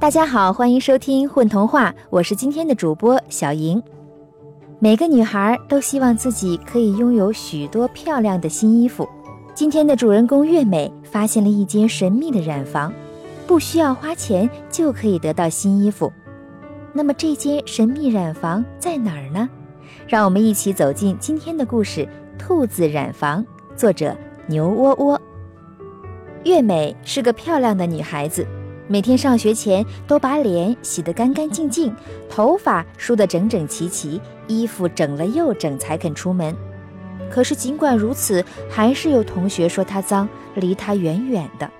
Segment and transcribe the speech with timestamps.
[0.00, 3.80] 大家好，欢迎收听《混童话》，我是今天的主播小莹。
[4.78, 9.06] 每个女孩都希望自己可以拥有许多漂亮的新衣服。
[9.54, 12.90] 今天的主人公月美发现了一间神秘的染房，
[13.46, 16.10] 不需要花钱就可以得到新衣服。
[16.94, 19.46] 那么这间神秘染房在哪儿呢？
[20.08, 22.00] 让我们一起走进今天的故事
[22.38, 23.44] 《兔子染房》，
[23.76, 25.20] 作者牛窝窝。
[26.44, 28.46] 月美是个漂亮的女孩子，
[28.92, 31.94] 每天上学前都把脸洗得干干净净，
[32.28, 36.52] 头发梳得整整齐齐，衣服整了又整才肯出门。
[37.30, 41.70] 可是尽管如此，还是有同学说她脏，离她远远的，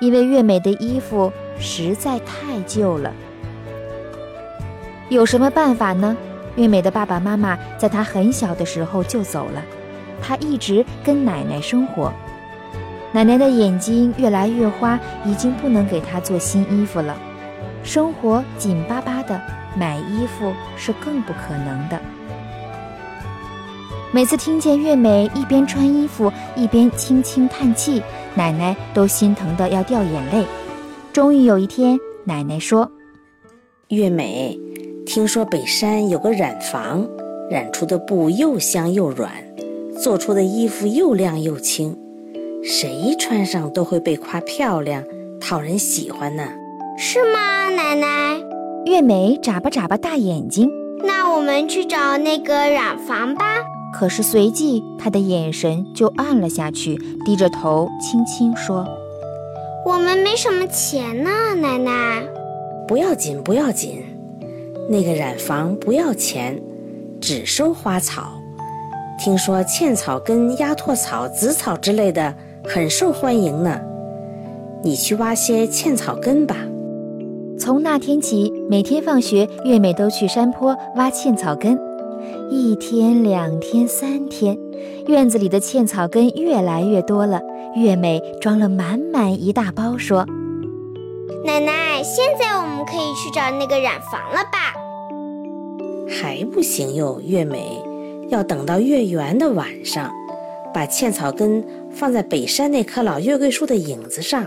[0.00, 3.12] 因为月美的衣服实在太旧了。
[5.10, 6.16] 有什么办法呢？
[6.56, 9.62] 月美的爸爸妈妈在她很小的时候就走了，
[10.22, 12.10] 她一直跟奶奶生活。
[13.16, 17.16] 奶奶的眼睛越来越花，已经不能给她做新衣服了。
[17.82, 19.40] 生活紧巴巴的，
[19.74, 21.98] 买衣服是更不可能的。
[24.12, 28.02] 每次听见月美一边穿衣服一边轻轻叹气，
[28.34, 30.44] 奶奶都心疼得要掉眼泪。
[31.10, 32.92] 终于有一天，奶奶说
[33.88, 34.60] ：“月美，
[35.06, 37.08] 听说北山有个染坊，
[37.48, 39.32] 染出的布又香又软，
[39.98, 41.96] 做出的衣服又亮又轻。”
[42.68, 45.04] 谁穿上都会被夸漂亮，
[45.40, 46.42] 讨人喜欢呢？
[46.98, 48.40] 是吗，奶奶？
[48.86, 50.68] 月梅眨巴眨巴大眼睛。
[51.04, 53.44] 那我们去找那个染房吧。
[53.94, 58.84] 可是随即她的眼神就暗了下去，低着头轻轻说
[59.86, 62.20] ：“我们没什么钱呢，奶奶。”
[62.88, 64.02] 不要紧，不要紧，
[64.90, 66.60] 那个染房不要钱，
[67.20, 68.32] 只收花草。
[69.20, 72.34] 听说茜草根、鸭唾草、紫草之类的。
[72.68, 73.80] 很受欢迎呢，
[74.82, 76.56] 你去挖些茜草根吧。
[77.58, 81.78] 从那天起，每天放学，月美都去山坡挖茜草根。
[82.50, 84.58] 一天、两天、三天，
[85.06, 87.40] 院子里的茜草根越来越多了。
[87.76, 90.26] 月美装了满满一大包，说
[91.46, 94.74] ：“奶奶，现在我们可以去找那个染房了吧？”
[96.10, 97.80] 还不行哟，月美，
[98.28, 100.10] 要等到月圆的晚上。
[100.76, 104.44] 把茜草根放在北山那棵老月桂树的影子上，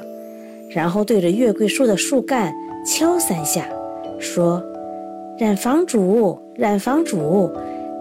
[0.70, 2.54] 然后对着月桂树的树干
[2.86, 3.68] 敲三下，
[4.20, 4.62] 说
[5.40, 7.52] ：“染房主，染房主，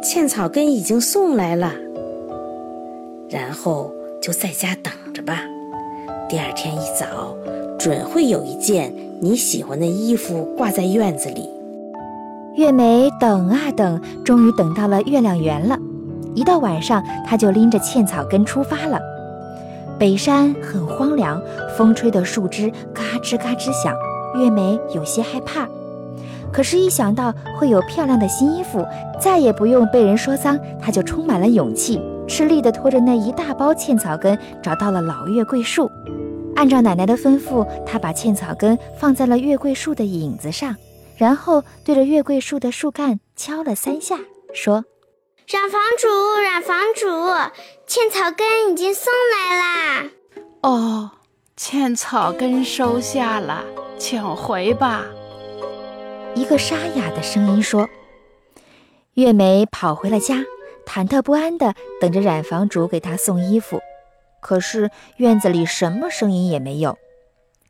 [0.02, 1.72] 茜草根已经送来了。”
[3.30, 3.90] 然后
[4.20, 5.40] 就在家等着吧。
[6.28, 7.34] 第二天一早，
[7.78, 11.48] 准会有一件你喜欢的衣服挂在院子里。
[12.56, 15.78] 月梅等啊等，终于等到了月亮圆了。
[16.34, 19.00] 一到晚上，他就拎着茜草根出发了。
[19.98, 21.42] 北山很荒凉，
[21.76, 23.94] 风吹的树枝嘎吱嘎吱响。
[24.36, 25.66] 月美有些害怕，
[26.52, 28.86] 可是，一想到会有漂亮的新衣服，
[29.18, 35.90] 再也不用被人说脏，他就充满了勇气，吃力地拖着那一大包茜草根，找到了老月桂树。
[36.54, 40.76] 按照奶奶的吩咐，他把茜草根放在了月桂树的影子上，
[41.16, 44.16] 然后对着月桂树的树干敲了三下，
[44.52, 44.84] 说。
[45.50, 46.08] 染房主，
[46.42, 47.06] 染房主，
[47.86, 50.04] 茜草根已经送来啦。
[50.60, 51.10] 哦，
[51.56, 53.64] 茜草根收下了，
[53.96, 55.06] 请回吧。
[56.34, 57.88] 一个沙哑的声音说。
[59.14, 60.44] 月梅跑回了家，
[60.84, 63.80] 忐忑不安地等着染房主给她送衣服。
[64.42, 66.98] 可是院子里什么声音也没有。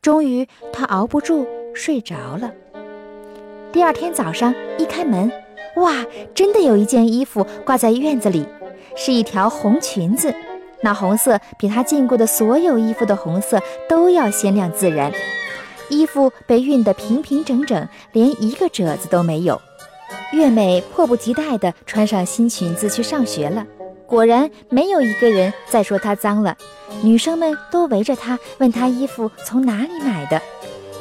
[0.01, 2.51] 终于，她熬不住睡着了。
[3.71, 5.31] 第二天早上一开门。
[5.79, 8.45] 哇，真的有一件衣服挂在院子里，
[8.95, 10.33] 是一条红裙子。
[10.81, 15.11] 那红色比她见过的所有衣服的红色都要鲜亮自然。
[15.89, 19.59] 衣服被熨得平平整整，连一个褶子都没有。
[20.31, 23.65] 月美迫不及待地穿上新裙子去上学了。
[24.05, 26.55] 果然，没有一个人再说她脏了。
[27.01, 30.41] 女生们都围着她，问她衣服从哪里买的。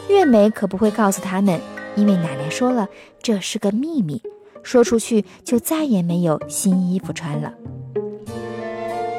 [0.09, 1.60] 月美可不会告诉他们，
[1.95, 2.89] 因为奶奶说了，
[3.22, 4.22] 这是个秘密。
[4.63, 7.53] 说出去就再也没有新衣服穿了。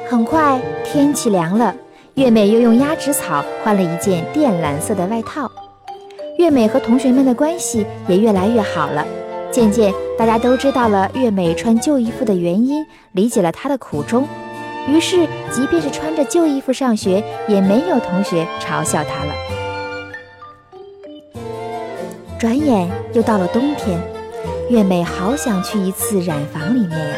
[0.07, 1.75] 很快天气凉了，
[2.15, 5.49] 月美又用鸭跖草换了一件靛蓝色的外套。
[6.37, 9.05] 月美和同学们的关系也越来越好了。
[9.51, 14.27] 渐渐，大家都知道了月美穿旧衣服的原因，理解了她的苦衷。
[14.87, 19.33] 于是，即便是穿着旧衣服上学，也没有同学嘲笑她了。
[22.39, 23.99] 转眼又到了冬天。
[24.69, 27.15] 月美好想去一次染房里面呀！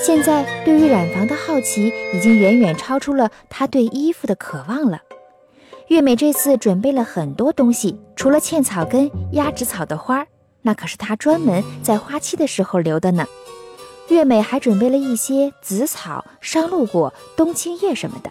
[0.00, 5.00] 现在对于染房的好奇已经远远超出了她对衣服的渴望了。
[5.88, 10.24] 月美这次准备了很多东西，除了茜草根、鸭跖草的花，
[10.62, 13.26] 那可是她专门在花期的时候留的呢。
[14.08, 18.30] 月美还准备了一些紫草、商鹿果、冬青叶什么的。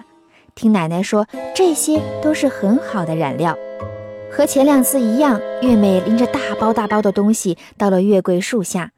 [0.56, 3.58] 听奶奶说，这些都是很好的染料。
[4.40, 8.94] 和前两次一样，月美拎着大包大包的东西到了月桂树下，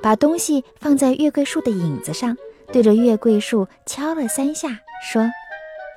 [0.00, 2.36] 把东西放在月桂树的影子上，
[2.72, 4.68] 对着月桂树敲了三下，
[5.10, 5.28] 说：“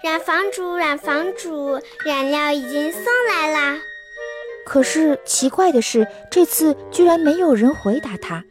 [0.03, 3.77] 染房主，染房主，染料已经送来啦。”
[4.65, 8.43] 可是奇怪的是，这次居然没有人回答他。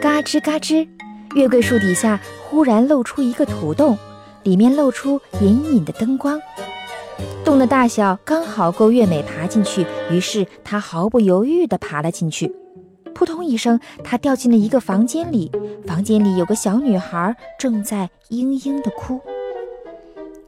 [0.00, 0.88] 嘎吱嘎吱，
[1.36, 2.18] 月桂树底下
[2.50, 3.96] 忽然露出一个土洞，
[4.42, 6.42] 里面露出隐隐的灯光。
[7.44, 12.54] 洞的大小刚好够月美爬进去，于是她毫不犹豫地爬了进去。
[13.14, 15.50] 扑通一声，她掉进了一个房间里。
[15.86, 19.20] 房间里有个小女孩正在嘤嘤地哭。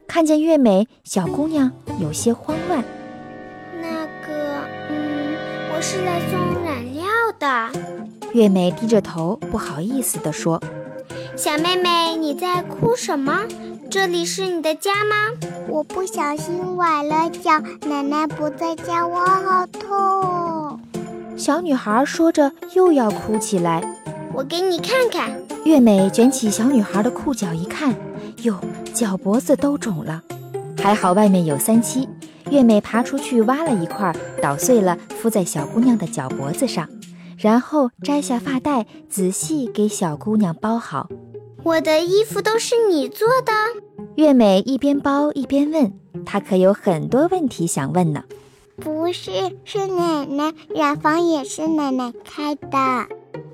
[0.07, 2.83] 看见月美，小姑娘有些慌乱。
[3.81, 4.33] 那个，
[4.89, 5.35] 嗯，
[5.75, 7.03] 我是来送染料
[7.37, 7.69] 的。
[8.33, 10.61] 月美低着头，不好意思地说
[11.35, 13.43] ：“小妹妹，你在哭什么？”
[13.95, 15.15] 这里是你的家吗？
[15.69, 17.51] 我不小心崴了脚，
[17.87, 20.77] 奶奶不在家，我好痛。
[21.37, 23.81] 小女孩说着，又要哭起来。
[24.33, 25.31] 我给你看看。
[25.63, 27.95] 月美卷起小女孩的裤脚一看，
[28.41, 28.59] 哟，
[28.93, 30.21] 脚脖子都肿了。
[30.77, 32.09] 还好外面有三七。
[32.51, 36.89] 月美爬出去挖了一块，捣碎了，敷在小姑娘的脚脖子上，
[37.37, 41.07] 然后摘下发带，仔细给小姑娘包好。
[41.65, 43.51] 我的衣服都是你做的？
[44.17, 45.91] 月美一边包一边问，
[46.23, 48.23] 她可有很多问题想问呢。
[48.75, 49.31] 不是，
[49.63, 52.77] 是奶奶染房也是奶奶开的。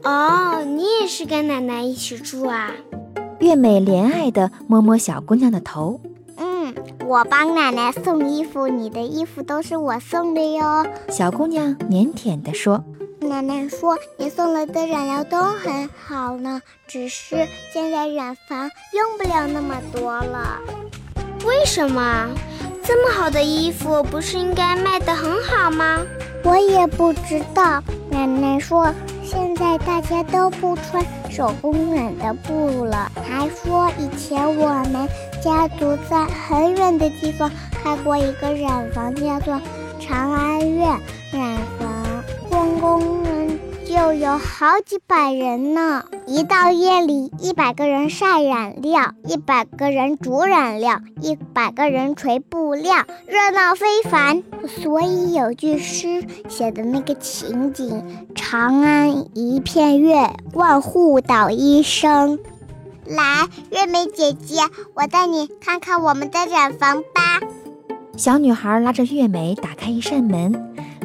[0.04, 2.72] 哦，你也是跟奶奶一起住啊？
[3.40, 6.02] 月美怜爱地摸摸小姑娘的头。
[6.36, 6.76] 嗯，
[7.08, 10.86] 我帮奶奶送衣服，你的衣服都是我送的哟。
[11.08, 12.84] 小姑娘腼腆地说。
[13.24, 20.60] 奶奶说：“你送来的染料都很好呢，只是现在染房用不了那么多了。
[21.46, 22.28] 为什么？
[22.84, 26.00] 这么好的衣服不是应该卖得很好吗？
[26.44, 27.84] 我也不知道。
[28.10, 28.92] 奶奶说，
[29.24, 35.08] 现在大家都不穿手工染的布了，还说以前我们
[35.44, 37.52] 家族在很远的地方
[37.84, 39.62] 开过一个染房，叫做
[40.00, 41.00] 长安苑
[41.32, 42.01] 染房。”
[42.80, 46.04] 光工人就有好几百人呢。
[46.26, 54.44] 一到夜里，一百个人晒染料，一百个人煮染料，一百个人锤布料，热闹非凡。
[54.68, 58.04] 所以有句诗写的那个情景
[58.36, 62.40] ：“长安一片月，万户捣衣声。”
[63.06, 64.62] 来，月美姐姐，
[64.94, 67.42] 我带你看看我们的染房吧。
[68.16, 70.54] 小女孩拉着月美打开一扇门。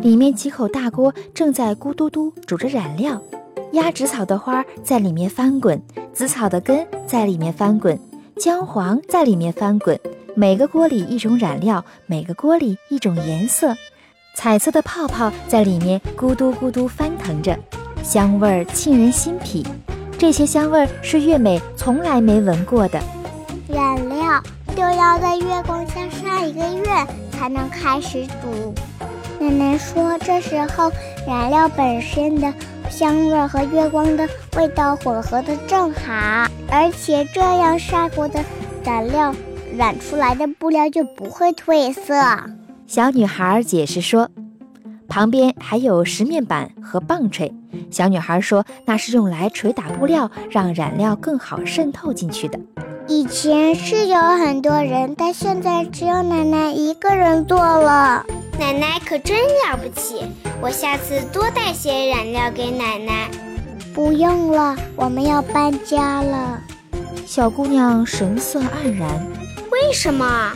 [0.07, 3.21] 里面几口大锅正在咕嘟嘟煮着染料，
[3.73, 5.83] 鸭芷草的花在里面翻滚，
[6.13, 7.99] 紫草的根在里面翻滚，
[8.37, 9.99] 姜黄在里面翻滚。
[10.37, 13.75] 每个锅里一种染料，每个锅里一种颜色，
[14.37, 17.59] 彩色的泡泡在里面咕嘟咕嘟翻腾着，
[18.05, 19.67] 香味儿沁人心脾。
[20.17, 23.01] 这些香味儿是月美从来没闻过的。
[23.69, 24.41] 染料
[24.77, 26.85] 就要在月光下晒一个月
[27.33, 28.73] 才能开始煮。
[29.39, 30.91] 奶奶说：“这时候
[31.27, 32.53] 染料本身的
[32.89, 38.43] 香味和月光的味道混合的正好，而且这样晒过的
[38.85, 39.35] 染料
[39.77, 42.15] 染出来的布料就不会褪色。”
[42.87, 44.31] 小女孩解释说
[45.17, 47.55] ：“旁边还有石面板和棒槌。”
[47.91, 52.61] 小女孩说：“那是用来捶打布料，让染料更好渗透进去的。”
[53.09, 58.27] 以前是有很多人，但现在只有奶奶一个人做了。
[58.59, 60.27] 奶奶可真了不起，
[60.61, 63.31] 我下次多带些染料给奶奶。
[63.95, 66.61] 不用了，我们要搬家了。
[67.25, 69.09] 小姑娘神色黯然。
[69.73, 70.53] 为什么？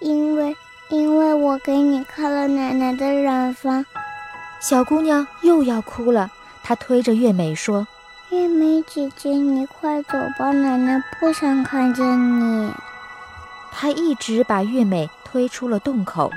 [0.00, 0.54] 因为，
[0.94, 3.84] 因为我给你看了奶奶的染房。
[4.60, 6.30] 小姑娘又要哭了，
[6.62, 7.86] 她推着月美说
[8.30, 12.04] ：“月美姐姐，你快走吧，奶奶不想看见
[12.40, 12.70] 你。”
[13.72, 15.10] 她一直把月美。
[15.34, 16.30] 推出了洞口，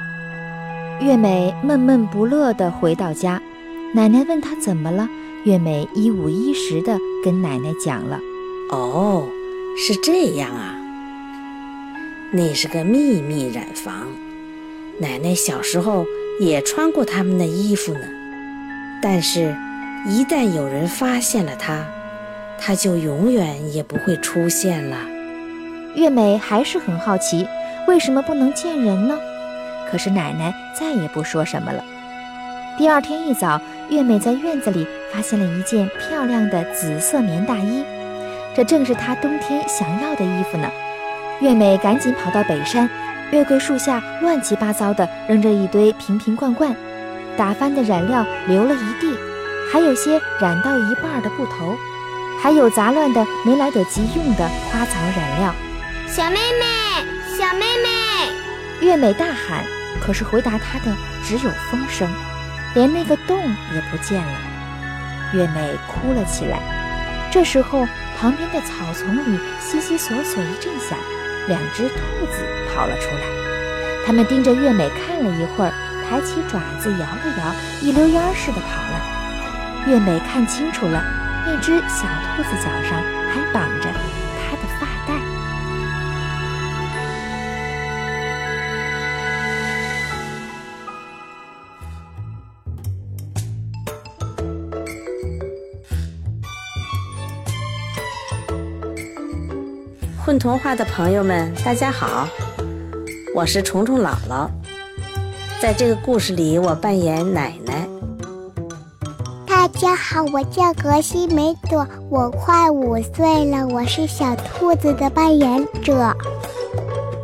[0.99, 3.39] 月美闷闷不乐地回到家。
[3.93, 5.07] 奶奶问她怎么了，
[5.43, 8.19] 月美一五一十地跟奶奶讲了。
[8.71, 9.23] 哦，
[9.77, 10.73] 是这样啊，
[12.31, 14.07] 那是个秘密染房，
[14.99, 16.05] 奶奶小时候
[16.39, 18.01] 也穿过他们的衣服呢。
[19.01, 19.55] 但是，
[20.07, 21.85] 一旦有人发现了它，
[22.59, 24.97] 它就永远也不会出现了。
[25.95, 27.47] 月美还是很好奇。
[27.87, 29.17] 为什么不能见人呢？
[29.89, 31.81] 可是奶奶再也不说什么了。
[32.77, 37.85] 第二天一早，月美在院子里发现了一件漂亮的紫色棉大衣，
[38.53, 40.69] 这正是她冬天想要的衣服呢。
[41.39, 42.89] 月美赶紧跑到北山，
[43.31, 46.73] 月桂树下乱七八糟的扔着一堆瓶瓶罐罐，
[47.35, 49.13] 打翻的染料流了一地，
[49.71, 51.75] 还有些染到一半的布头，
[52.41, 55.53] 还有杂乱的没来得及用的花草染料。
[56.07, 58.85] 小妹妹，小妹妹！
[58.85, 59.65] 月美大喊，
[59.99, 62.07] 可是回答她的只有风声。
[62.75, 63.37] 连那个洞
[63.73, 64.39] 也不见了，
[65.33, 66.59] 月美哭了起来。
[67.29, 67.85] 这时候，
[68.17, 70.97] 旁边的草丛里悉悉索索一阵响，
[71.47, 71.95] 两只兔
[72.31, 72.43] 子
[72.77, 73.23] 跑了出来。
[74.05, 75.73] 他们盯着月美看了一会儿，
[76.07, 79.01] 抬起爪子摇了摇，一溜烟似的跑了。
[79.87, 81.03] 月美看清楚了，
[81.45, 83.01] 那只小兔子脚上
[83.33, 83.89] 还绑着
[84.39, 85.17] 它的发带。
[100.23, 102.27] 混童话的朋友们，大家好，
[103.37, 104.49] 我是虫虫姥姥。
[105.61, 107.87] 在这个故事里，我扮演奶奶。
[109.45, 116.11] 大家好，我叫格西梅朵，我快五岁了，我是小兔子的扮演者。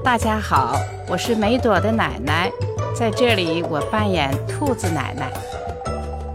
[0.03, 0.75] 大家好，
[1.09, 2.51] 我是梅朵的奶奶，
[2.95, 5.33] 在这里我扮演兔子奶奶。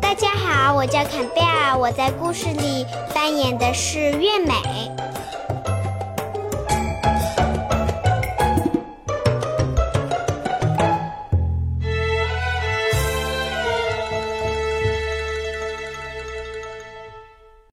[0.00, 4.54] 大家好，我叫坎贝尔，我在故事里扮演的是月美。